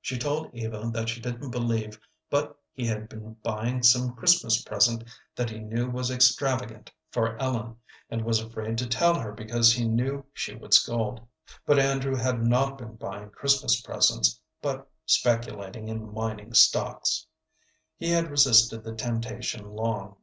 [0.00, 5.04] She told Eva that she didn't believe but he had been buying some Christmas present
[5.36, 7.76] that he knew was extravagant for Ellen,
[8.10, 11.20] and was afraid to tell her because he knew she would scold.
[11.64, 17.28] But Andrew had not been buying Christmas presents, but speculating in mining stocks.
[17.98, 20.16] He had resisted the temptation long.